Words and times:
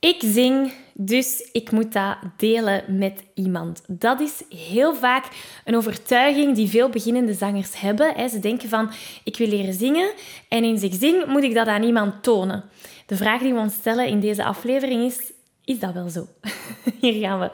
Ik 0.00 0.16
zing, 0.24 0.72
dus 0.94 1.48
ik 1.52 1.70
moet 1.70 1.92
dat 1.92 2.16
delen 2.36 2.84
met 2.98 3.24
iemand. 3.34 3.82
Dat 3.86 4.20
is 4.20 4.42
heel 4.48 4.94
vaak 4.94 5.24
een 5.64 5.76
overtuiging 5.76 6.54
die 6.54 6.68
veel 6.68 6.88
beginnende 6.88 7.34
zangers 7.34 7.80
hebben. 7.80 8.30
Ze 8.30 8.38
denken 8.38 8.68
van, 8.68 8.90
ik 9.24 9.36
wil 9.36 9.48
leren 9.48 9.74
zingen 9.74 10.12
en 10.48 10.64
eens 10.64 10.82
ik 10.82 10.94
zing, 10.94 11.26
moet 11.26 11.42
ik 11.42 11.54
dat 11.54 11.66
aan 11.66 11.82
iemand 11.82 12.22
tonen. 12.22 12.64
De 13.06 13.16
vraag 13.16 13.40
die 13.40 13.52
we 13.52 13.58
ons 13.58 13.74
stellen 13.74 14.06
in 14.06 14.20
deze 14.20 14.44
aflevering 14.44 15.04
is, 15.04 15.32
is 15.64 15.78
dat 15.78 15.92
wel 15.92 16.08
zo? 16.08 16.26
Hier 17.00 17.20
gaan 17.20 17.40
we. 17.40 17.50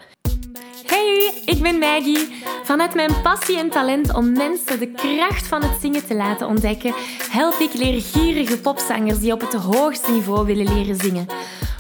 Hey, 0.86 1.32
ik 1.44 1.62
ben 1.62 1.78
Maggie. 1.78 2.28
Vanuit 2.64 2.94
mijn 2.94 3.22
passie 3.22 3.58
en 3.58 3.70
talent 3.70 4.14
om 4.14 4.32
mensen 4.32 4.78
de 4.78 4.90
kracht 4.90 5.46
van 5.46 5.62
het 5.62 5.80
zingen 5.80 6.06
te 6.06 6.14
laten 6.14 6.46
ontdekken, 6.46 6.94
help 7.30 7.58
ik 7.58 7.74
leergierige 7.74 8.60
popzangers 8.60 9.18
die 9.18 9.32
op 9.32 9.40
het 9.40 9.54
hoogste 9.54 10.10
niveau 10.10 10.46
willen 10.46 10.74
leren 10.74 10.96
zingen. 10.96 11.26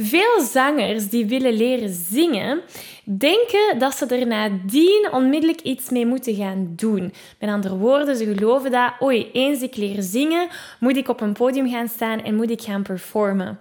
Veel 0.00 0.40
zangers 0.40 1.08
die 1.08 1.26
willen 1.26 1.52
leren 1.52 1.94
zingen, 2.10 2.60
denken 3.04 3.78
dat 3.78 3.94
ze 3.94 4.06
er 4.06 4.26
nadien 4.26 5.08
onmiddellijk 5.12 5.60
iets 5.60 5.90
mee 5.90 6.06
moeten 6.06 6.34
gaan 6.34 6.72
doen. 6.76 7.12
Met 7.38 7.50
andere 7.50 7.76
woorden, 7.76 8.16
ze 8.16 8.24
geloven 8.24 8.70
dat, 8.70 8.92
oei, 9.02 9.30
eens 9.32 9.62
ik 9.62 9.76
leer 9.76 10.02
zingen, 10.02 10.48
moet 10.80 10.96
ik 10.96 11.08
op 11.08 11.20
een 11.20 11.32
podium 11.32 11.70
gaan 11.70 11.88
staan 11.88 12.22
en 12.22 12.34
moet 12.34 12.50
ik 12.50 12.62
gaan 12.62 12.82
performen. 12.82 13.58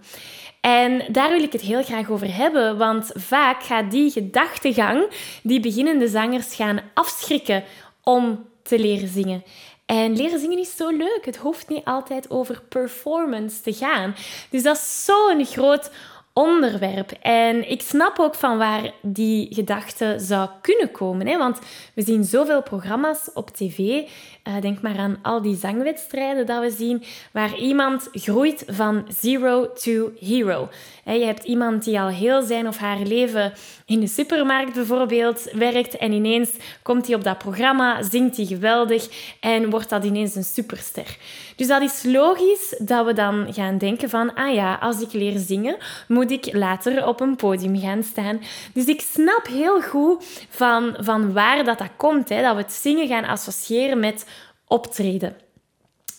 En 0.61 1.03
daar 1.11 1.29
wil 1.29 1.43
ik 1.43 1.51
het 1.51 1.61
heel 1.61 1.83
graag 1.83 2.09
over 2.09 2.35
hebben, 2.35 2.77
want 2.77 3.11
vaak 3.13 3.63
gaat 3.63 3.91
die 3.91 4.11
gedachtegang 4.11 5.07
die 5.43 5.59
beginnende 5.59 6.07
zangers 6.07 6.55
gaan 6.55 6.79
afschrikken 6.93 7.63
om 8.03 8.45
te 8.63 8.79
leren 8.79 9.07
zingen. 9.07 9.43
En 9.85 10.15
leren 10.15 10.39
zingen 10.39 10.59
is 10.59 10.75
zo 10.75 10.89
leuk. 10.89 11.21
Het 11.21 11.37
hoeft 11.37 11.69
niet 11.69 11.85
altijd 11.85 12.29
over 12.29 12.61
performance 12.69 13.61
te 13.61 13.73
gaan. 13.73 14.15
Dus 14.49 14.63
dat 14.63 14.75
is 14.75 15.05
zo'n 15.05 15.45
groot 15.45 15.89
onderwerp. 16.37 17.11
En 17.21 17.69
ik 17.69 17.81
snap 17.81 18.19
ook 18.19 18.35
van 18.35 18.57
waar 18.57 18.91
die 19.01 19.47
gedachte 19.53 20.15
zou 20.17 20.49
kunnen 20.61 20.91
komen. 20.91 21.27
Hè? 21.27 21.37
Want 21.37 21.59
we 21.93 22.01
zien 22.01 22.23
zoveel 22.23 22.61
programma's 22.61 23.29
op 23.33 23.49
tv. 23.49 23.77
Uh, 24.47 24.61
denk 24.61 24.81
maar 24.81 24.97
aan 24.97 25.19
al 25.21 25.41
die 25.41 25.55
zangwedstrijden 25.55 26.45
dat 26.45 26.61
we 26.61 26.69
zien, 26.69 27.03
waar 27.31 27.57
iemand 27.57 28.09
groeit 28.11 28.63
van 28.67 29.05
zero 29.19 29.73
to 29.73 30.11
hero. 30.19 30.69
je 31.05 31.25
hebt 31.25 31.43
iemand 31.43 31.83
die 31.83 31.99
al 31.99 32.07
heel 32.07 32.41
zijn 32.41 32.67
of 32.67 32.77
haar 32.77 32.99
leven 32.99 33.53
in 33.85 33.99
de 33.99 34.07
supermarkt 34.07 34.73
bijvoorbeeld 34.73 35.49
werkt 35.53 35.97
en 35.97 36.11
ineens 36.11 36.51
komt 36.81 37.07
hij 37.07 37.15
op 37.15 37.23
dat 37.23 37.37
programma, 37.37 38.03
zingt 38.03 38.37
hij 38.37 38.45
geweldig 38.45 39.07
en 39.39 39.69
wordt 39.69 39.89
dat 39.89 40.03
ineens 40.03 40.35
een 40.35 40.43
superster. 40.43 41.17
Dus 41.55 41.67
dat 41.67 41.81
is 41.81 42.03
logisch 42.03 42.75
dat 42.79 43.05
we 43.05 43.13
dan 43.13 43.53
gaan 43.53 43.77
denken 43.77 44.09
van, 44.09 44.33
ah 44.33 44.53
ja, 44.53 44.77
als 44.81 45.01
ik 45.01 45.13
leer 45.13 45.39
zingen, 45.39 45.77
moet 46.07 46.26
ik 46.31 46.53
later 46.53 47.07
op 47.07 47.19
een 47.19 47.35
podium 47.35 47.79
gaan 47.79 48.03
staan. 48.03 48.41
Dus 48.73 48.85
ik 48.85 49.01
snap 49.01 49.47
heel 49.47 49.81
goed 49.81 50.25
van, 50.49 50.95
van 50.99 51.33
waar 51.33 51.63
dat, 51.63 51.77
dat 51.77 51.89
komt, 51.97 52.29
hè, 52.29 52.41
dat 52.41 52.55
we 52.55 52.61
het 52.61 52.71
zingen 52.71 53.07
gaan 53.07 53.25
associëren 53.25 53.99
met 53.99 54.25
optreden. 54.67 55.35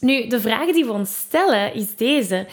Nu, 0.01 0.27
de 0.27 0.41
vraag 0.41 0.73
die 0.73 0.85
we 0.85 0.93
ons 0.93 1.17
stellen 1.17 1.75
is 1.75 1.97
deze. 1.97 2.47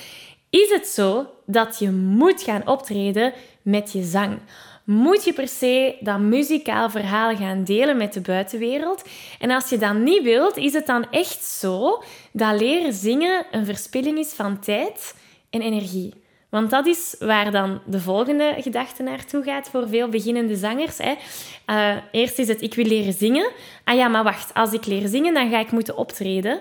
Is 0.50 0.70
het 0.70 0.88
zo 0.88 1.26
dat 1.46 1.80
je 1.80 1.92
moet 1.92 2.42
gaan 2.42 2.68
optreden 2.68 3.34
met 3.62 3.92
je 3.92 4.04
zang? 4.04 4.40
Moet 4.84 5.24
je 5.24 5.34
per 5.34 5.48
se 5.48 5.96
dat 6.00 6.20
muzikaal 6.20 6.90
verhaal 6.90 7.36
gaan 7.36 7.64
delen 7.64 7.98
met 7.98 8.14
de 8.14 8.22
buitenwereld? 8.22 9.04
En 9.40 9.52
als 9.52 9.70
je 9.70 9.78
dat 9.78 9.96
niet 9.96 10.24
wilt, 10.24 10.58
is 10.58 10.74
het 10.74 10.86
dan 10.86 11.12
echt 11.12 11.44
zo 11.44 12.04
dat 12.32 12.60
leren 12.60 12.94
zingen 12.94 13.46
een 13.52 13.66
verspilling 13.66 14.18
is 14.18 14.34
van 14.34 14.60
tijd 14.60 15.16
en 15.50 15.62
energie? 15.62 16.14
Want 16.56 16.70
dat 16.70 16.88
is 16.88 17.16
waar 17.20 17.52
dan 17.52 17.80
de 17.86 18.00
volgende 18.00 18.56
gedachte 18.58 19.04
naartoe 19.04 19.44
gaat 19.44 19.70
voor 19.70 19.88
veel 19.88 20.10
beginnende 20.10 20.56
zangers. 20.56 20.98
Hè. 20.98 21.14
Uh, 21.70 21.96
eerst 22.12 22.40
is 22.40 22.48
het, 22.48 22.62
ik 22.62 22.74
wil 22.74 22.86
leren 22.86 23.14
zingen. 23.14 23.52
Ah 23.84 23.96
ja, 23.96 24.08
maar 24.08 24.24
wacht, 24.24 24.54
als 24.54 24.74
ik 24.74 24.86
leer 24.86 25.08
zingen, 25.08 25.34
dan 25.34 25.50
ga 25.50 25.60
ik 25.60 25.72
moeten 25.72 25.98
optreden. 25.98 26.60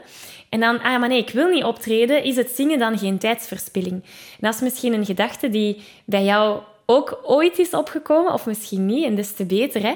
En 0.49 0.61
dan, 0.61 0.81
ah 0.81 1.01
maar 1.01 1.09
nee, 1.09 1.19
ik 1.19 1.31
wil 1.31 1.49
niet 1.49 1.65
optreden. 1.65 2.25
Is 2.25 2.37
het 2.37 2.51
zingen 2.51 2.79
dan 2.79 2.99
geen 2.99 3.19
tijdsverspilling? 3.19 4.05
Dat 4.41 4.55
is 4.55 4.61
misschien 4.61 4.93
een 4.93 5.05
gedachte 5.05 5.49
die 5.49 5.83
bij 6.05 6.25
jou 6.25 6.61
ook 6.87 7.21
ooit 7.23 7.59
is 7.59 7.71
opgekomen, 7.71 8.33
of 8.33 8.47
misschien 8.47 8.87
niet, 8.87 9.05
en 9.05 9.15
des 9.15 9.33
te 9.33 9.45
beter. 9.45 9.83
Hè? 9.83 9.95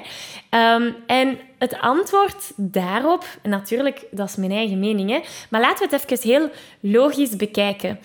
Um, 0.75 0.95
en 1.07 1.39
het 1.57 1.79
antwoord 1.79 2.51
daarop, 2.55 3.25
natuurlijk, 3.43 4.05
dat 4.11 4.29
is 4.29 4.35
mijn 4.35 4.51
eigen 4.51 4.79
mening, 4.79 5.09
hè, 5.09 5.19
maar 5.49 5.61
laten 5.61 5.89
we 5.89 5.95
het 5.95 6.11
even 6.11 6.29
heel 6.29 6.49
logisch 6.79 7.35
bekijken. 7.35 7.99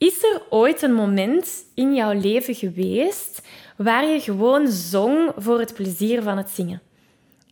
Is 0.00 0.22
er 0.22 0.42
ooit 0.50 0.82
een 0.82 0.94
moment 0.94 1.64
in 1.74 1.94
jouw 1.94 2.12
leven 2.12 2.54
geweest 2.54 3.42
waar 3.76 4.06
je 4.06 4.20
gewoon 4.20 4.68
zong 4.68 5.32
voor 5.36 5.58
het 5.58 5.74
plezier 5.74 6.22
van 6.22 6.36
het 6.36 6.50
zingen? 6.50 6.80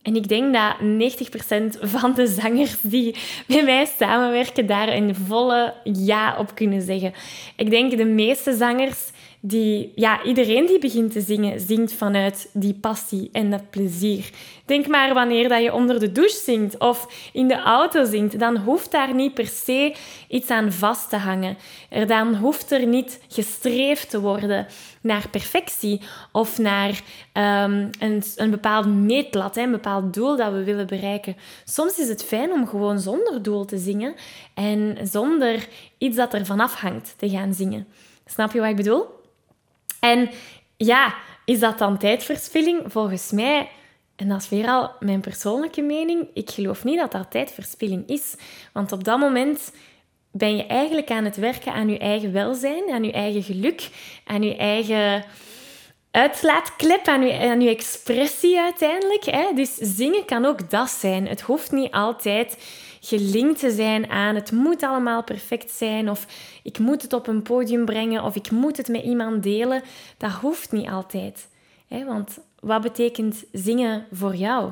En 0.01 0.15
ik 0.15 0.27
denk 0.27 0.53
dat 0.53 0.75
90% 0.79 1.79
van 1.95 2.13
de 2.13 2.27
zangers 2.27 2.81
die 2.81 3.15
met 3.47 3.63
mij 3.63 3.85
samenwerken 3.97 4.65
daar 4.65 4.87
een 4.87 5.15
volle 5.15 5.73
ja 5.83 6.37
op 6.37 6.55
kunnen 6.55 6.81
zeggen. 6.81 7.13
Ik 7.55 7.69
denk 7.69 7.97
de 7.97 8.05
meeste 8.05 8.55
zangers 8.55 9.11
die, 9.41 9.91
ja, 9.95 10.23
iedereen 10.23 10.65
die 10.65 10.79
begint 10.79 11.11
te 11.11 11.21
zingen, 11.21 11.59
zingt 11.59 11.93
vanuit 11.93 12.49
die 12.53 12.73
passie 12.73 13.29
en 13.31 13.49
dat 13.49 13.69
plezier. 13.69 14.29
Denk 14.65 14.87
maar 14.87 15.13
wanneer 15.13 15.49
dat 15.49 15.63
je 15.63 15.73
onder 15.73 15.99
de 15.99 16.11
douche 16.11 16.41
zingt 16.43 16.77
of 16.77 17.29
in 17.33 17.47
de 17.47 17.61
auto 17.61 18.05
zingt, 18.05 18.39
dan 18.39 18.57
hoeft 18.57 18.91
daar 18.91 19.13
niet 19.13 19.33
per 19.33 19.47
se 19.47 19.95
iets 20.27 20.49
aan 20.49 20.71
vast 20.71 21.09
te 21.09 21.17
hangen. 21.17 21.57
Er 21.89 22.07
dan 22.07 22.35
hoeft 22.35 22.71
er 22.71 22.87
niet 22.87 23.21
gestreefd 23.27 24.09
te 24.09 24.19
worden 24.19 24.67
naar 25.01 25.29
perfectie 25.29 26.01
of 26.31 26.57
naar 26.57 27.01
um, 27.33 27.89
een, 27.99 28.23
een 28.35 28.49
bepaald 28.49 28.85
meetlat, 28.85 29.57
een 29.57 29.71
bepaald 29.71 30.13
doel 30.13 30.35
dat 30.35 30.51
we 30.51 30.63
willen 30.63 30.87
bereiken. 30.87 31.35
Soms 31.65 31.99
is 31.99 32.07
het 32.07 32.23
fijn 32.23 32.51
om 32.51 32.67
gewoon 32.67 32.99
zonder 32.99 33.41
doel 33.41 33.65
te 33.65 33.77
zingen 33.77 34.15
en 34.53 34.97
zonder 35.03 35.67
iets 35.97 36.15
dat 36.15 36.33
er 36.33 36.45
vanaf 36.45 36.73
hangt 36.73 37.13
te 37.17 37.29
gaan 37.29 37.53
zingen. 37.53 37.87
Snap 38.25 38.51
je 38.51 38.59
wat 38.59 38.69
ik 38.69 38.75
bedoel? 38.75 39.18
En 39.99 40.29
ja, 40.77 41.15
is 41.45 41.59
dat 41.59 41.77
dan 41.77 41.97
tijdverspilling? 41.97 42.81
Volgens 42.85 43.31
mij, 43.31 43.69
en 44.15 44.27
dat 44.27 44.41
is 44.41 44.49
weer 44.49 44.67
al 44.67 44.91
mijn 44.99 45.21
persoonlijke 45.21 45.81
mening, 45.81 46.27
ik 46.33 46.49
geloof 46.49 46.83
niet 46.83 46.97
dat 46.97 47.11
dat 47.11 47.31
tijdverspilling 47.31 48.07
is. 48.07 48.35
Want 48.73 48.91
op 48.91 49.03
dat 49.03 49.19
moment 49.19 49.71
ben 50.31 50.55
je 50.55 50.65
eigenlijk 50.65 51.11
aan 51.11 51.25
het 51.25 51.37
werken 51.37 51.73
aan 51.73 51.89
je 51.89 51.97
eigen 51.97 52.33
welzijn, 52.33 52.91
aan 52.91 53.03
je 53.03 53.11
eigen 53.11 53.43
geluk, 53.43 53.89
aan 54.25 54.43
je 54.43 54.55
eigen 54.55 55.25
uitlaatklep, 56.11 57.07
aan 57.07 57.61
je, 57.61 57.69
expressie 57.69 58.59
uiteindelijk. 58.59 59.25
Hè? 59.25 59.53
Dus 59.55 59.75
zingen 59.75 60.25
kan 60.25 60.45
ook 60.45 60.69
dat 60.69 60.89
zijn. 60.89 61.27
Het 61.27 61.41
hoeft 61.41 61.71
niet 61.71 61.91
altijd 61.91 62.57
gelinkt 62.99 63.59
te 63.59 63.71
zijn 63.71 64.09
aan 64.09 64.35
het 64.35 64.51
moet 64.51 64.83
allemaal 64.83 65.23
perfect 65.23 65.71
zijn 65.71 66.09
of 66.09 66.25
ik 66.63 66.79
moet 66.79 67.01
het 67.01 67.13
op 67.13 67.27
een 67.27 67.41
podium 67.41 67.85
brengen 67.85 68.23
of 68.23 68.35
ik 68.35 68.51
moet 68.51 68.77
het 68.77 68.87
met 68.87 69.03
iemand 69.03 69.43
delen. 69.43 69.81
Dat 70.17 70.31
hoeft 70.31 70.71
niet 70.71 70.89
altijd. 70.89 71.47
Hè? 71.87 72.05
Want 72.05 72.39
wat 72.59 72.81
betekent 72.81 73.43
zingen 73.51 74.05
voor 74.11 74.35
jou? 74.35 74.71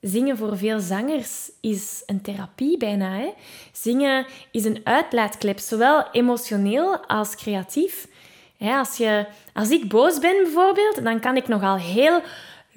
Zingen 0.00 0.36
voor 0.36 0.56
veel 0.56 0.80
zangers 0.80 1.50
is 1.60 2.02
een 2.06 2.22
therapie 2.22 2.76
bijna. 2.76 3.10
Hè? 3.10 3.32
Zingen 3.72 4.26
is 4.50 4.64
een 4.64 4.80
uitlaatklep, 4.84 5.58
zowel 5.58 6.04
emotioneel 6.12 7.06
als 7.06 7.36
creatief. 7.36 8.08
als, 8.58 8.96
je, 8.96 9.26
als 9.52 9.70
ik 9.70 9.88
boos 9.88 10.18
ben 10.18 10.42
bijvoorbeeld, 10.42 11.04
dan 11.04 11.20
kan 11.20 11.36
ik 11.36 11.48
nogal 11.48 11.76
heel 11.76 12.20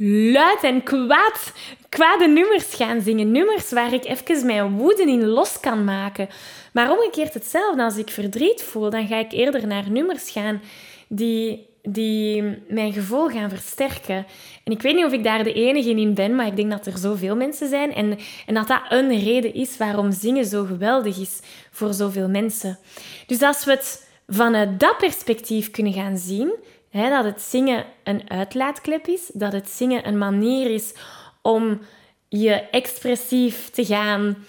luid 0.06 0.64
en 0.64 0.84
kwaad, 0.84 1.54
kwade 1.90 2.28
nummers 2.28 2.74
gaan 2.74 3.02
zingen. 3.02 3.32
Nummers 3.32 3.72
waar 3.72 3.94
ik 3.94 4.06
even 4.06 4.46
mijn 4.46 4.78
woede 4.78 5.04
in 5.04 5.26
los 5.26 5.60
kan 5.60 5.84
maken. 5.84 6.30
Maar 6.74 6.92
omgekeerd 6.92 7.34
hetzelfde. 7.34 7.84
Als 7.84 7.98
ik 7.98 8.10
verdriet 8.10 8.64
voel, 8.64 8.90
dan 8.90 9.08
ga 9.08 9.18
ik 9.18 9.32
eerder 9.32 9.68
naar 9.68 9.90
nummers 9.90 10.30
gaan 10.30 10.62
die, 11.08 11.68
die 11.82 12.44
mijn 12.68 12.94
gevoel 12.94 13.28
gaan 13.28 13.50
versterken. 13.50 14.26
En 14.64 14.72
ik 14.72 14.82
weet 14.82 14.96
niet 14.96 15.06
of 15.06 15.12
ik 15.12 15.24
daar 15.24 15.44
de 15.44 15.54
enige 15.54 15.90
in 15.90 16.14
ben, 16.14 16.36
maar 16.36 16.48
ik 16.48 16.56
denk 16.56 16.72
dat 16.72 16.86
er 16.86 16.98
zoveel 16.98 17.36
mensen 17.36 17.70
zijn. 17.70 17.94
En, 17.94 18.18
en 18.46 18.54
dat 18.54 18.68
dat 18.68 18.82
een 18.90 19.24
reden 19.24 19.54
is 19.54 19.78
waarom 19.78 20.12
zingen 20.12 20.46
zo 20.46 20.66
geweldig 20.66 21.20
is 21.20 21.40
voor 21.72 21.94
zoveel 21.94 22.30
mensen. 22.30 22.80
Dus 23.28 23.42
als 23.42 23.66
we 23.66 23.72
het 23.72 24.08
vanuit 24.28 24.80
dat 24.80 24.98
perspectief 24.98 25.72
kunnen 25.72 25.94
gaan 25.94 26.18
zien, 26.18 26.54
dat 26.94 27.24
het 27.24 27.42
zingen 27.42 27.86
een 28.04 28.30
uitlaatklep 28.30 29.08
is, 29.08 29.30
dat 29.34 29.54
het 29.54 29.70
zingen 29.70 30.08
een 30.08 30.18
manier 30.18 30.70
is 30.70 30.94
om 31.42 31.82
je 32.30 32.54
expressief 32.54 33.70
te 33.70 33.86
gaan 33.86 34.46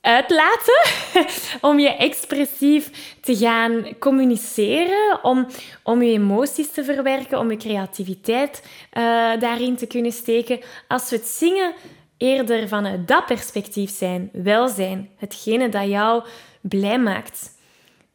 uitlaten, 0.00 0.84
om 1.70 1.78
je 1.78 1.96
expressief 1.96 3.14
te 3.20 3.36
gaan 3.36 3.98
communiceren, 3.98 5.24
om, 5.24 5.46
om 5.82 6.02
je 6.02 6.12
emoties 6.12 6.70
te 6.70 6.84
verwerken, 6.84 7.38
om 7.38 7.50
je 7.50 7.56
creativiteit 7.56 8.62
uh, 8.62 9.02
daarin 9.40 9.76
te 9.76 9.86
kunnen 9.86 10.12
steken. 10.12 10.60
Als 10.88 11.10
we 11.10 11.16
het 11.16 11.26
zingen 11.26 11.74
eerder 12.16 12.68
vanuit 12.68 13.08
dat 13.08 13.26
perspectief 13.26 13.90
zijn, 13.90 14.30
welzijn, 14.32 15.10
hetgene 15.16 15.68
dat 15.68 15.88
jou 15.88 16.24
blij 16.60 16.98
maakt, 16.98 17.54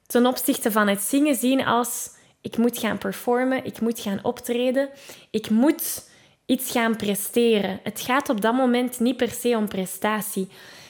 ten 0.08 0.26
opzichte 0.26 0.72
van 0.72 0.88
het 0.88 1.02
zingen 1.02 1.36
zien 1.36 1.66
als 1.66 2.10
ik 2.42 2.58
moet 2.58 2.78
gaan 2.78 2.98
performen, 2.98 3.66
ik 3.66 3.82
moet 3.82 4.00
gaan 4.00 4.20
optreden, 4.24 4.90
ik 5.30 5.50
moet 5.50 6.10
iets 6.46 6.72
gaan 6.72 6.96
presteren. 6.96 7.80
Het 7.84 8.02
gaat 8.02 8.30
op 8.30 8.42
dat 8.42 8.54
moment 8.54 9.00
niet 9.00 9.18
per 9.18 9.32
se 9.32 9.58
om 9.58 9.68
prestatie. 9.68 10.48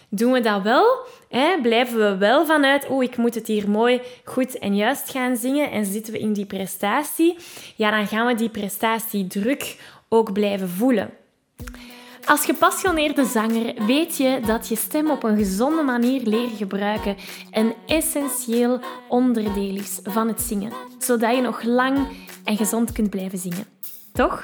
Doen 0.09 0.31
we 0.31 0.39
dat 0.39 0.61
wel? 0.61 1.05
Hè? 1.29 1.61
Blijven 1.61 1.97
we 1.97 2.17
wel 2.17 2.45
vanuit, 2.45 2.87
oh, 2.87 3.03
ik 3.03 3.17
moet 3.17 3.35
het 3.35 3.47
hier 3.47 3.69
mooi, 3.69 4.01
goed 4.23 4.59
en 4.59 4.75
juist 4.75 5.09
gaan 5.09 5.37
zingen 5.37 5.71
en 5.71 5.85
zitten 5.85 6.13
we 6.13 6.19
in 6.19 6.33
die 6.33 6.45
prestatie? 6.45 7.37
Ja, 7.75 7.91
dan 7.91 8.07
gaan 8.07 8.27
we 8.27 8.35
die 8.35 8.49
prestatiedruk 8.49 9.77
ook 10.09 10.33
blijven 10.33 10.69
voelen. 10.69 11.09
Als 12.25 12.45
gepassioneerde 12.45 13.25
zanger 13.25 13.85
weet 13.85 14.17
je 14.17 14.39
dat 14.45 14.67
je 14.67 14.75
stem 14.75 15.09
op 15.09 15.23
een 15.23 15.37
gezonde 15.37 15.81
manier 15.81 16.21
leren 16.21 16.57
gebruiken 16.57 17.15
een 17.51 17.73
essentieel 17.87 18.79
onderdeel 19.09 19.75
is 19.75 19.99
van 20.03 20.27
het 20.27 20.41
zingen, 20.41 20.71
zodat 20.99 21.35
je 21.35 21.41
nog 21.41 21.63
lang 21.63 22.07
en 22.43 22.57
gezond 22.57 22.91
kunt 22.91 23.09
blijven 23.09 23.37
zingen. 23.37 23.65
Toch? 24.13 24.43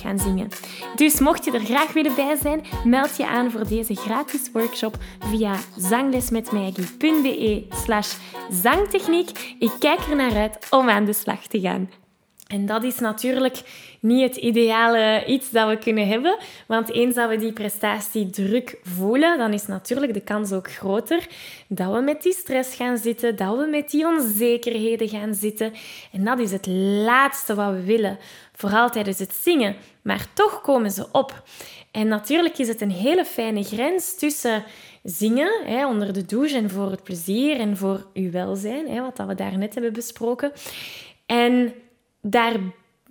gaan 0.01 0.19
zingen. 0.19 0.49
Dus 0.95 1.19
mocht 1.19 1.45
je 1.45 1.51
er 1.51 1.65
graag 1.65 1.93
willen 1.93 2.15
bij 2.15 2.35
zijn, 2.41 2.65
meld 2.83 3.17
je 3.17 3.27
aan 3.27 3.51
voor 3.51 3.67
deze 3.67 3.95
gratis 3.95 4.49
workshop 4.53 4.97
via 5.19 5.55
zanglesmetmaggie.be 5.77 7.65
slash 7.69 8.15
zangtechniek. 8.49 9.55
Ik 9.59 9.71
kijk 9.79 9.99
er 9.99 10.15
naar 10.15 10.35
uit 10.35 10.67
om 10.69 10.89
aan 10.89 11.05
de 11.05 11.13
slag 11.13 11.47
te 11.47 11.59
gaan. 11.59 11.89
En 12.51 12.65
dat 12.65 12.83
is 12.83 12.99
natuurlijk 12.99 13.61
niet 13.99 14.21
het 14.21 14.35
ideale 14.35 15.25
iets 15.25 15.49
dat 15.49 15.69
we 15.69 15.77
kunnen 15.77 16.07
hebben. 16.07 16.37
Want 16.67 16.91
eens 16.91 17.15
dat 17.15 17.29
we 17.29 17.37
die 17.37 17.53
prestatiedruk 17.53 18.79
voelen, 18.83 19.37
dan 19.37 19.53
is 19.53 19.67
natuurlijk 19.67 20.13
de 20.13 20.21
kans 20.21 20.51
ook 20.51 20.71
groter 20.71 21.27
dat 21.67 21.93
we 21.93 21.99
met 21.99 22.21
die 22.21 22.33
stress 22.33 22.75
gaan 22.75 22.97
zitten, 22.97 23.35
dat 23.35 23.57
we 23.57 23.67
met 23.71 23.89
die 23.89 24.05
onzekerheden 24.07 25.09
gaan 25.09 25.33
zitten. 25.33 25.73
En 26.11 26.23
dat 26.23 26.39
is 26.39 26.51
het 26.51 26.67
laatste 27.05 27.55
wat 27.55 27.71
we 27.71 27.83
willen, 27.83 28.17
vooral 28.61 28.89
tijdens 28.89 29.19
het 29.19 29.35
zingen. 29.35 29.75
Maar 30.01 30.27
toch 30.33 30.61
komen 30.61 30.91
ze 30.91 31.07
op. 31.11 31.43
En 31.91 32.07
natuurlijk 32.07 32.57
is 32.57 32.67
het 32.67 32.81
een 32.81 32.91
hele 32.91 33.25
fijne 33.25 33.63
grens 33.63 34.17
tussen 34.17 34.63
zingen 35.03 35.51
hè, 35.65 35.87
onder 35.87 36.13
de 36.13 36.25
douche 36.25 36.57
en 36.57 36.69
voor 36.69 36.91
het 36.91 37.03
plezier 37.03 37.59
en 37.59 37.77
voor 37.77 38.07
uw 38.13 38.31
welzijn, 38.31 38.89
hè, 38.89 39.01
wat 39.01 39.27
we 39.27 39.35
daarnet 39.35 39.73
hebben 39.73 39.93
besproken. 39.93 40.51
En 41.25 41.73
daar 42.21 42.55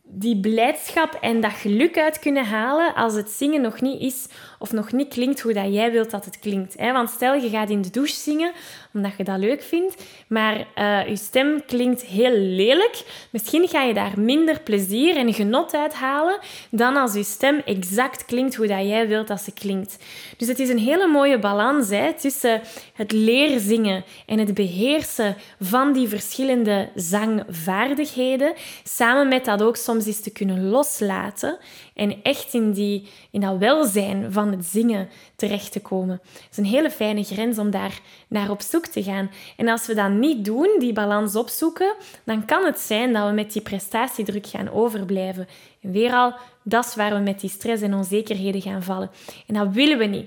die 0.02 0.40
blijdschap 0.40 1.18
en 1.20 1.40
dat 1.40 1.52
geluk 1.52 1.98
uit 1.98 2.18
kunnen 2.18 2.44
halen 2.44 2.94
als 2.94 3.14
het 3.14 3.30
zingen 3.30 3.60
nog 3.60 3.80
niet 3.80 4.00
is 4.00 4.26
of 4.62 4.72
nog 4.72 4.92
niet 4.92 5.08
klinkt 5.08 5.40
hoe 5.40 5.52
dat 5.52 5.74
jij 5.74 5.92
wilt 5.92 6.10
dat 6.10 6.24
het 6.24 6.38
klinkt. 6.38 6.74
Want 6.74 7.10
stel, 7.10 7.34
je 7.34 7.48
gaat 7.48 7.70
in 7.70 7.82
de 7.82 7.90
douche 7.90 8.14
zingen 8.14 8.52
omdat 8.94 9.12
je 9.16 9.24
dat 9.24 9.38
leuk 9.38 9.62
vindt, 9.62 10.02
maar 10.28 10.66
uh, 10.74 11.08
je 11.08 11.16
stem 11.16 11.64
klinkt 11.66 12.02
heel 12.02 12.36
lelijk. 12.36 13.26
Misschien 13.30 13.68
ga 13.68 13.82
je 13.82 13.94
daar 13.94 14.20
minder 14.20 14.60
plezier 14.60 15.16
en 15.16 15.34
genot 15.34 15.74
uit 15.74 15.94
halen 15.94 16.38
dan 16.70 16.96
als 16.96 17.14
je 17.14 17.22
stem 17.22 17.62
exact 17.64 18.24
klinkt 18.24 18.54
hoe 18.54 18.66
dat 18.66 18.86
jij 18.86 19.08
wilt 19.08 19.28
dat 19.28 19.40
ze 19.40 19.52
klinkt. 19.52 19.96
Dus 20.36 20.48
het 20.48 20.58
is 20.58 20.68
een 20.68 20.78
hele 20.78 21.06
mooie 21.06 21.38
balans 21.38 21.88
hè, 21.88 22.12
tussen 22.12 22.60
het 22.94 23.12
leren 23.12 23.60
zingen 23.60 24.04
en 24.26 24.38
het 24.38 24.54
beheersen 24.54 25.36
van 25.60 25.92
die 25.92 26.08
verschillende 26.08 26.88
zangvaardigheden, 26.94 28.52
samen 28.84 29.28
met 29.28 29.44
dat 29.44 29.62
ook 29.62 29.76
soms 29.76 30.06
eens 30.06 30.20
te 30.20 30.32
kunnen 30.32 30.68
loslaten 30.68 31.58
en 32.00 32.22
echt 32.22 32.54
in, 32.54 32.72
die, 32.72 33.08
in 33.30 33.40
dat 33.40 33.58
welzijn 33.58 34.32
van 34.32 34.50
het 34.50 34.64
zingen 34.64 35.08
terecht 35.36 35.72
te 35.72 35.80
komen. 35.80 36.20
Het 36.22 36.48
is 36.50 36.56
een 36.56 36.64
hele 36.64 36.90
fijne 36.90 37.24
grens 37.24 37.58
om 37.58 37.70
daar 37.70 38.00
naar 38.28 38.50
op 38.50 38.60
zoek 38.60 38.86
te 38.86 39.02
gaan. 39.02 39.30
En 39.56 39.68
als 39.68 39.86
we 39.86 39.94
dat 39.94 40.10
niet 40.10 40.44
doen, 40.44 40.76
die 40.78 40.92
balans 40.92 41.36
opzoeken, 41.36 41.94
dan 42.24 42.44
kan 42.44 42.64
het 42.64 42.78
zijn 42.78 43.12
dat 43.12 43.28
we 43.28 43.34
met 43.34 43.52
die 43.52 43.62
prestatiedruk 43.62 44.46
gaan 44.46 44.70
overblijven. 44.70 45.48
En 45.80 45.92
weer 45.92 46.12
al, 46.12 46.34
dat 46.62 46.86
is 46.86 46.94
waar 46.94 47.14
we 47.14 47.20
met 47.20 47.40
die 47.40 47.50
stress 47.50 47.82
en 47.82 47.94
onzekerheden 47.94 48.62
gaan 48.62 48.82
vallen. 48.82 49.10
En 49.46 49.54
dat 49.54 49.72
willen 49.72 49.98
we 49.98 50.04
niet. 50.04 50.26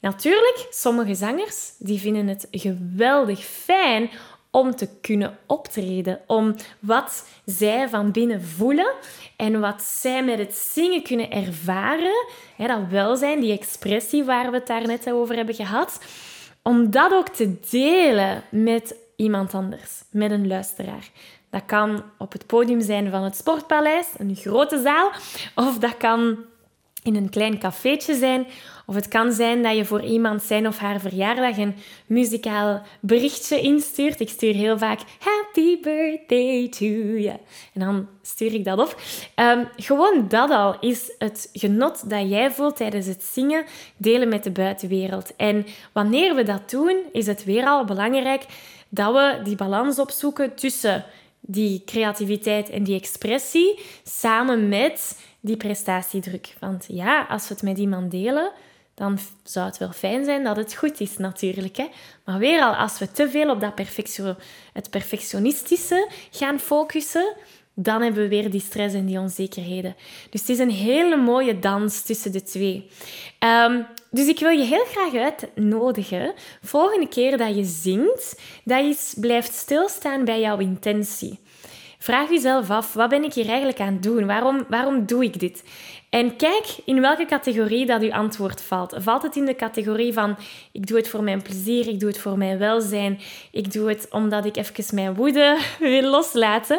Natuurlijk, 0.00 0.66
sommige 0.70 1.14
zangers 1.14 1.72
die 1.78 1.98
vinden 1.98 2.28
het 2.28 2.48
geweldig 2.50 3.44
fijn 3.44 4.10
om 4.54 4.74
te 4.74 4.88
kunnen 5.00 5.38
optreden, 5.46 6.20
om 6.26 6.54
wat 6.78 7.26
zij 7.44 7.88
van 7.88 8.10
binnen 8.10 8.42
voelen 8.42 8.92
en 9.36 9.60
wat 9.60 9.82
zij 9.82 10.24
met 10.24 10.38
het 10.38 10.54
zingen 10.54 11.02
kunnen 11.02 11.30
ervaren, 11.30 12.26
dat 12.56 12.78
welzijn, 12.90 13.40
die 13.40 13.52
expressie 13.52 14.24
waar 14.24 14.50
we 14.50 14.56
het 14.56 14.66
daar 14.66 14.86
net 14.86 15.12
over 15.12 15.36
hebben 15.36 15.54
gehad, 15.54 16.00
om 16.62 16.90
dat 16.90 17.12
ook 17.12 17.28
te 17.28 17.56
delen 17.70 18.42
met 18.50 18.94
iemand 19.16 19.54
anders, 19.54 20.02
met 20.10 20.30
een 20.30 20.46
luisteraar. 20.46 21.10
Dat 21.50 21.62
kan 21.66 22.02
op 22.18 22.32
het 22.32 22.46
podium 22.46 22.80
zijn 22.80 23.10
van 23.10 23.22
het 23.22 23.36
Sportpaleis, 23.36 24.06
een 24.18 24.36
grote 24.36 24.80
zaal, 24.80 25.10
of 25.54 25.78
dat 25.78 25.96
kan 25.96 26.36
in 27.04 27.16
een 27.16 27.30
klein 27.30 27.58
cafeetje 27.58 28.14
zijn. 28.14 28.46
Of 28.86 28.94
het 28.94 29.08
kan 29.08 29.32
zijn 29.32 29.62
dat 29.62 29.76
je 29.76 29.84
voor 29.84 30.02
iemand 30.02 30.42
zijn 30.42 30.66
of 30.66 30.78
haar 30.78 31.00
verjaardag 31.00 31.56
een 31.56 31.74
muzikaal 32.06 32.82
berichtje 33.00 33.60
instuurt. 33.60 34.20
Ik 34.20 34.28
stuur 34.28 34.54
heel 34.54 34.78
vaak 34.78 35.00
Happy 35.18 35.80
birthday 35.80 36.68
to 36.68 36.84
you. 36.84 37.38
En 37.72 37.80
dan 37.80 38.08
stuur 38.22 38.54
ik 38.54 38.64
dat 38.64 38.78
op. 38.78 39.00
Um, 39.36 39.68
gewoon 39.76 40.28
dat 40.28 40.50
al 40.50 40.76
is 40.80 41.14
het 41.18 41.50
genot 41.52 42.10
dat 42.10 42.28
jij 42.28 42.50
voelt 42.50 42.76
tijdens 42.76 43.06
het 43.06 43.22
zingen 43.22 43.64
delen 43.96 44.28
met 44.28 44.44
de 44.44 44.50
buitenwereld. 44.50 45.36
En 45.36 45.66
wanneer 45.92 46.34
we 46.34 46.42
dat 46.42 46.70
doen, 46.70 46.96
is 47.12 47.26
het 47.26 47.44
weer 47.44 47.66
al 47.66 47.84
belangrijk 47.84 48.46
dat 48.88 49.12
we 49.12 49.40
die 49.44 49.56
balans 49.56 49.98
opzoeken 49.98 50.54
tussen 50.54 51.04
die 51.40 51.82
creativiteit 51.84 52.70
en 52.70 52.82
die 52.82 52.98
expressie 52.98 53.80
samen 54.04 54.68
met 54.68 55.16
die 55.44 55.56
prestatiedruk. 55.56 56.54
Want 56.60 56.84
ja, 56.88 57.26
als 57.28 57.48
we 57.48 57.54
het 57.54 57.62
met 57.62 57.78
iemand 57.78 58.10
delen, 58.10 58.52
dan 58.94 59.18
zou 59.42 59.66
het 59.66 59.78
wel 59.78 59.92
fijn 59.92 60.24
zijn 60.24 60.44
dat 60.44 60.56
het 60.56 60.74
goed 60.74 61.00
is 61.00 61.16
natuurlijk. 61.16 61.76
Hè? 61.76 61.86
Maar 62.24 62.38
weer 62.38 62.62
al, 62.62 62.74
als 62.74 62.98
we 62.98 63.10
te 63.10 63.30
veel 63.30 63.50
op 63.50 63.60
dat 63.60 63.80
het 64.72 64.90
perfectionistische 64.90 66.10
gaan 66.30 66.58
focussen, 66.58 67.34
dan 67.74 68.02
hebben 68.02 68.22
we 68.22 68.28
weer 68.28 68.50
die 68.50 68.60
stress 68.60 68.94
en 68.94 69.06
die 69.06 69.18
onzekerheden. 69.18 69.96
Dus 70.30 70.40
het 70.40 70.50
is 70.50 70.58
een 70.58 70.70
hele 70.70 71.16
mooie 71.16 71.58
dans 71.58 72.02
tussen 72.02 72.32
de 72.32 72.42
twee. 72.42 72.88
Ehm, 73.38 73.82
dus 74.10 74.26
ik 74.26 74.38
wil 74.38 74.50
je 74.50 74.64
heel 74.64 74.84
graag 74.84 75.14
uitnodigen, 75.14 76.34
volgende 76.62 77.08
keer 77.08 77.36
dat 77.36 77.56
je 77.56 77.64
zingt, 77.64 78.40
dat 78.64 78.78
je 78.78 79.20
blijft 79.20 79.54
stilstaan 79.54 80.24
bij 80.24 80.40
jouw 80.40 80.58
intentie. 80.58 81.38
Vraag 82.04 82.30
jezelf 82.30 82.70
af, 82.70 82.92
wat 82.92 83.08
ben 83.08 83.24
ik 83.24 83.34
hier 83.34 83.48
eigenlijk 83.48 83.80
aan 83.80 83.92
het 83.92 84.02
doen? 84.02 84.26
Waarom, 84.26 84.64
waarom 84.68 85.06
doe 85.06 85.24
ik 85.24 85.40
dit? 85.40 85.64
En 86.10 86.36
kijk 86.36 86.66
in 86.84 87.00
welke 87.00 87.24
categorie 87.24 87.86
dat 87.86 88.02
uw 88.02 88.12
antwoord 88.12 88.62
valt. 88.62 88.94
Valt 88.98 89.22
het 89.22 89.36
in 89.36 89.44
de 89.44 89.56
categorie 89.56 90.12
van 90.12 90.36
ik 90.72 90.86
doe 90.86 90.96
het 90.96 91.08
voor 91.08 91.22
mijn 91.22 91.42
plezier, 91.42 91.88
ik 91.88 92.00
doe 92.00 92.08
het 92.08 92.18
voor 92.18 92.38
mijn 92.38 92.58
welzijn, 92.58 93.20
ik 93.50 93.72
doe 93.72 93.88
het 93.88 94.06
omdat 94.10 94.44
ik 94.44 94.56
even 94.56 94.94
mijn 94.94 95.14
woede 95.14 95.58
wil 95.78 96.10
loslaten? 96.10 96.78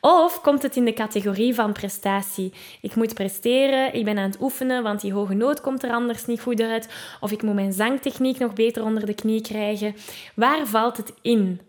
Of 0.00 0.40
komt 0.40 0.62
het 0.62 0.76
in 0.76 0.84
de 0.84 0.92
categorie 0.92 1.54
van 1.54 1.72
prestatie? 1.72 2.52
Ik 2.80 2.94
moet 2.94 3.14
presteren, 3.14 3.94
ik 3.94 4.04
ben 4.04 4.18
aan 4.18 4.30
het 4.30 4.40
oefenen, 4.40 4.82
want 4.82 5.00
die 5.00 5.12
hoge 5.12 5.34
noot 5.34 5.60
komt 5.60 5.82
er 5.82 5.90
anders 5.90 6.26
niet 6.26 6.40
goed 6.40 6.60
uit. 6.60 6.88
Of 7.20 7.32
ik 7.32 7.42
moet 7.42 7.54
mijn 7.54 7.72
zangtechniek 7.72 8.38
nog 8.38 8.52
beter 8.52 8.84
onder 8.84 9.06
de 9.06 9.14
knie 9.14 9.40
krijgen. 9.40 9.94
Waar 10.34 10.66
valt 10.66 10.96
het 10.96 11.12
in? 11.22 11.60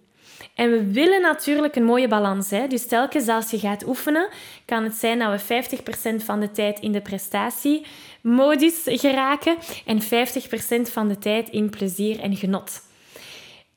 En 0.55 0.71
we 0.71 0.91
willen 0.91 1.21
natuurlijk 1.21 1.75
een 1.75 1.83
mooie 1.83 2.07
balans. 2.07 2.49
Hè? 2.49 2.67
Dus 2.67 2.87
telkens 2.87 3.27
als 3.27 3.51
je 3.51 3.59
gaat 3.59 3.87
oefenen, 3.87 4.29
kan 4.65 4.83
het 4.83 4.95
zijn 4.95 5.19
dat 5.19 5.47
we 5.47 5.63
50% 6.21 6.23
van 6.25 6.39
de 6.39 6.51
tijd 6.51 6.79
in 6.79 6.91
de 6.91 7.01
prestatiemodus 7.01 8.81
geraken 8.85 9.57
en 9.85 10.01
50% 10.01 10.05
van 10.91 11.07
de 11.07 11.17
tijd 11.17 11.49
in 11.49 11.69
plezier 11.69 12.19
en 12.19 12.35
genot. 12.35 12.81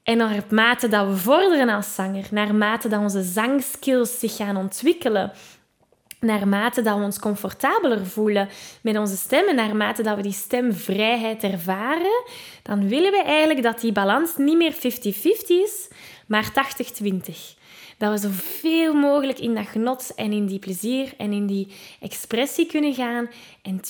En 0.02 0.16
naarmate 0.16 0.88
dat 0.88 1.06
we 1.09 1.16
vorderen 1.16 1.68
als 1.68 1.94
zanger, 1.94 2.26
naarmate 2.30 2.88
dat 2.88 3.00
onze 3.00 3.23
zangskills 3.23 4.18
zich 4.18 4.37
gaan 4.37 4.56
ontwikkelen, 4.56 5.33
naarmate 6.21 6.83
dat 6.83 6.99
we 6.99 7.04
ons 7.04 7.18
comfortabeler 7.18 8.06
voelen 8.06 8.49
met 8.83 8.99
onze 8.99 9.16
stemmen, 9.16 9.54
naarmate 9.54 10.02
dat 10.02 10.16
we 10.16 10.23
die 10.23 10.33
stemvrijheid 10.33 11.42
ervaren, 11.42 12.25
dan 12.62 12.88
willen 12.88 13.11
we 13.11 13.23
eigenlijk 13.23 13.62
dat 13.62 13.80
die 13.80 13.92
balans 13.92 14.37
niet 14.37 14.56
meer 14.56 14.75
50-50 14.75 14.78
is, 15.47 15.88
maar 16.35 16.53
80-20. 16.53 17.62
Dat 17.99 18.11
we 18.11 18.29
zoveel 18.29 18.95
mogelijk 18.95 19.38
in 19.38 19.55
dat 19.55 19.67
genot 19.67 20.12
en 20.14 20.33
in 20.33 20.47
die 20.47 20.59
plezier 20.59 21.14
en 21.19 21.33
in 21.33 21.47
die 21.47 21.69
expressie 22.00 22.67
kunnen 22.67 22.95
gaan 22.95 23.29
en 23.62 23.81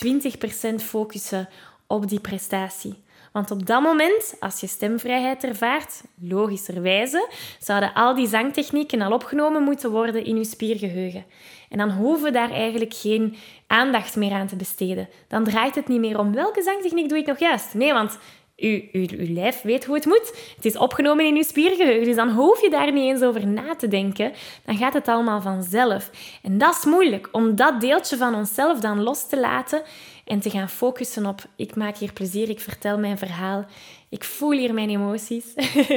20% 0.80 0.84
focussen 0.84 1.48
op 1.86 2.08
die 2.08 2.20
prestatie. 2.20 3.02
Want 3.32 3.50
op 3.50 3.66
dat 3.66 3.82
moment, 3.82 4.36
als 4.40 4.60
je 4.60 4.66
stemvrijheid 4.66 5.44
ervaart, 5.44 6.02
logischerwijze, 6.20 7.28
zouden 7.58 7.94
al 7.94 8.14
die 8.14 8.28
zangtechnieken 8.28 9.00
al 9.00 9.12
opgenomen 9.12 9.62
moeten 9.62 9.90
worden 9.90 10.24
in 10.24 10.36
je 10.36 10.44
spiergeheugen. 10.44 11.24
En 11.68 11.78
dan 11.78 11.90
hoeven 11.90 12.24
we 12.24 12.30
daar 12.30 12.50
eigenlijk 12.50 12.94
geen 12.94 13.36
aandacht 13.66 14.16
meer 14.16 14.32
aan 14.32 14.46
te 14.46 14.56
besteden. 14.56 15.08
Dan 15.28 15.44
draait 15.44 15.74
het 15.74 15.88
niet 15.88 16.00
meer 16.00 16.18
om 16.18 16.32
welke 16.32 16.62
zangtechniek 16.62 17.08
doe 17.08 17.18
ik 17.18 17.26
nog 17.26 17.38
juist. 17.38 17.74
Nee, 17.74 17.92
want 17.92 18.18
uw, 18.56 18.80
uw 18.92 19.06
lijf 19.34 19.62
weet 19.62 19.84
hoe 19.84 19.94
het 19.94 20.04
moet. 20.04 20.52
Het 20.56 20.64
is 20.64 20.76
opgenomen 20.76 21.26
in 21.26 21.36
uw 21.36 21.42
spiergeheugen. 21.42 22.04
Dus 22.04 22.16
dan 22.16 22.30
hoef 22.30 22.60
je 22.60 22.70
daar 22.70 22.92
niet 22.92 23.04
eens 23.04 23.22
over 23.22 23.46
na 23.46 23.74
te 23.76 23.88
denken. 23.88 24.32
Dan 24.64 24.76
gaat 24.76 24.94
het 24.94 25.08
allemaal 25.08 25.40
vanzelf. 25.40 26.10
En 26.42 26.58
dat 26.58 26.76
is 26.76 26.84
moeilijk, 26.84 27.28
om 27.32 27.56
dat 27.56 27.80
deeltje 27.80 28.16
van 28.16 28.34
onszelf 28.34 28.80
dan 28.80 29.02
los 29.02 29.28
te 29.28 29.40
laten 29.40 29.82
en 30.24 30.40
te 30.40 30.50
gaan 30.50 30.68
focussen 30.68 31.26
op 31.26 31.44
ik 31.56 31.76
maak 31.76 31.96
hier 31.96 32.12
plezier, 32.12 32.48
ik 32.48 32.60
vertel 32.60 32.98
mijn 32.98 33.18
verhaal, 33.18 33.64
ik 34.08 34.24
voel 34.24 34.50
hier 34.50 34.74
mijn 34.74 34.90
emoties. 34.90 35.44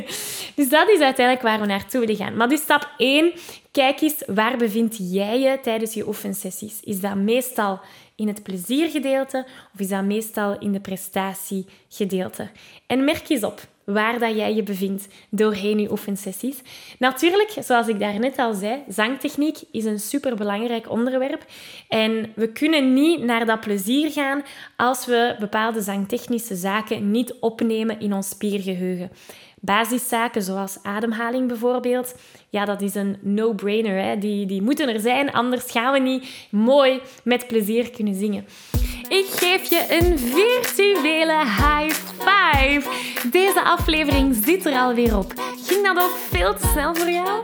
dus 0.55 0.69
dat 0.69 0.89
is 0.89 0.99
uiteindelijk 0.99 1.41
waar 1.41 1.59
we 1.59 1.65
naartoe 1.65 1.99
willen 1.99 2.15
gaan. 2.15 2.35
Maar 2.35 2.49
dus 2.49 2.61
stap 2.61 2.93
1, 2.97 3.31
kijk 3.71 4.01
eens 4.01 4.23
waar 4.25 4.57
bevind 4.57 4.97
jij 4.99 5.39
je 5.39 5.59
tijdens 5.61 5.93
je 5.93 6.07
oefensessies. 6.07 6.79
Is 6.83 6.99
dat 6.99 7.15
meestal 7.15 7.79
in 8.17 8.27
het 8.27 8.43
pleziergedeelte 8.43 9.45
of 9.73 9.79
is 9.79 9.87
dat 9.87 10.03
meestal 10.03 10.59
in 10.59 10.71
de 10.71 10.79
prestatiegedeelte? 10.79 12.49
En 12.87 13.03
merk 13.03 13.29
eens 13.29 13.43
op 13.43 13.67
waar 13.93 14.19
dat 14.19 14.35
jij 14.35 14.55
je 14.55 14.63
bevindt 14.63 15.07
doorheen 15.29 15.79
je 15.79 15.91
oefensessies. 15.91 16.61
Natuurlijk, 16.99 17.55
zoals 17.59 17.87
ik 17.87 17.99
daarnet 17.99 18.37
al 18.37 18.53
zei, 18.53 18.83
zangtechniek 18.87 19.57
is 19.71 19.85
een 19.85 19.99
superbelangrijk 19.99 20.91
onderwerp. 20.91 21.45
En 21.87 22.31
we 22.35 22.51
kunnen 22.51 22.93
niet 22.93 23.23
naar 23.23 23.45
dat 23.45 23.59
plezier 23.59 24.11
gaan 24.11 24.43
als 24.77 25.05
we 25.05 25.35
bepaalde 25.39 25.81
zangtechnische 25.81 26.55
zaken 26.55 27.11
niet 27.11 27.33
opnemen 27.39 27.99
in 27.99 28.13
ons 28.13 28.29
spiergeheugen. 28.29 29.11
Basiszaken 29.61 30.41
zoals 30.41 30.77
ademhaling 30.83 31.47
bijvoorbeeld, 31.47 32.15
ja, 32.49 32.65
dat 32.65 32.81
is 32.81 32.95
een 32.95 33.17
no-brainer. 33.21 34.19
Die, 34.19 34.45
die 34.45 34.61
moeten 34.61 34.89
er 34.89 34.99
zijn, 34.99 35.31
anders 35.33 35.71
gaan 35.71 35.93
we 35.93 35.99
niet 35.99 36.47
mooi 36.51 37.01
met 37.23 37.47
plezier 37.47 37.89
kunnen 37.89 38.15
zingen. 38.15 38.45
Ik 39.07 39.25
geef 39.29 39.69
je 39.69 39.85
een 39.89 40.19
virtuele 40.19 41.37
high 41.45 41.95
five. 42.17 42.89
Deze 43.31 43.63
aflevering 43.63 44.35
zit 44.45 44.65
er 44.65 44.73
alweer 44.73 45.17
op. 45.17 45.33
Ging 45.65 45.85
dat 45.85 46.03
ook 46.03 46.15
veel 46.29 46.55
te 46.55 46.67
snel 46.67 46.95
voor 46.95 47.09
jou? 47.09 47.43